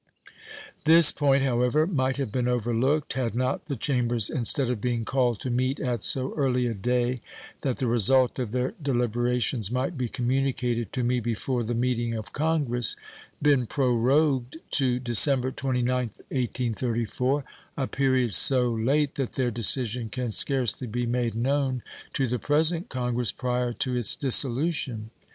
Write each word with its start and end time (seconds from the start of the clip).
This 0.85 1.11
point, 1.11 1.43
however, 1.43 1.85
might 1.85 2.17
have 2.17 2.31
been 2.31 2.47
over 2.47 2.73
looked 2.73 3.13
had 3.13 3.35
not 3.35 3.67
the 3.67 3.75
Chambers, 3.75 4.31
instead 4.31 4.67
of 4.71 4.81
being 4.81 5.05
called 5.05 5.39
to 5.41 5.51
meet 5.51 5.79
at 5.79 6.03
so 6.03 6.33
early 6.33 6.65
a 6.65 6.73
day 6.73 7.21
that 7.61 7.77
the 7.77 7.85
result 7.85 8.39
of 8.39 8.51
their 8.51 8.73
deliberations 8.81 9.69
might 9.69 9.99
be 9.99 10.09
communicated 10.09 10.91
to 10.93 11.03
me 11.03 11.19
before 11.19 11.63
the 11.63 11.75
meeting 11.75 12.15
of 12.15 12.33
Congress, 12.33 12.95
been 13.43 13.67
prorogued 13.67 14.57
to 14.71 14.97
December 14.97 15.51
29th, 15.51 16.17
1834 16.33 17.45
a 17.77 17.85
period 17.85 18.33
so 18.33 18.71
late 18.71 19.13
that 19.13 19.33
their 19.33 19.51
decision 19.51 20.09
can 20.09 20.31
scarcely 20.31 20.87
be 20.87 21.05
made 21.05 21.35
known 21.35 21.83
to 22.11 22.25
the 22.25 22.39
present 22.39 22.89
Congress 22.89 23.31
prior 23.31 23.71
to 23.71 23.95
its 23.95 24.15
dissolution. 24.15 25.11